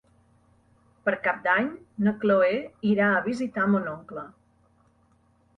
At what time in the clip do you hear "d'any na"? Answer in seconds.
1.43-2.13